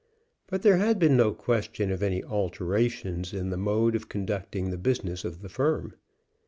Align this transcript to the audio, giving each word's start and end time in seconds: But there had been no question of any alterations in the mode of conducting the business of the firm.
But 0.47 0.63
there 0.63 0.77
had 0.77 0.97
been 0.97 1.15
no 1.15 1.31
question 1.31 1.91
of 1.91 2.01
any 2.01 2.23
alterations 2.23 3.33
in 3.33 3.51
the 3.51 3.55
mode 3.55 3.93
of 3.93 4.09
conducting 4.09 4.71
the 4.71 4.77
business 4.79 5.23
of 5.23 5.43
the 5.43 5.47
firm. 5.47 5.93